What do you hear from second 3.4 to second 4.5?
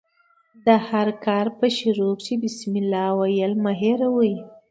مه هېروئ!